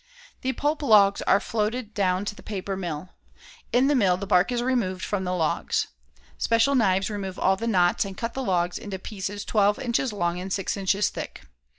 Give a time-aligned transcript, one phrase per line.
[0.41, 3.09] The pulp logs are floated down to the paper mill.
[3.71, 5.89] In the mill the bark is removed from the logs.
[6.39, 10.39] Special knives remove all the knots and cut the logs into pieces twelve inches long
[10.39, 11.43] and six inches thick.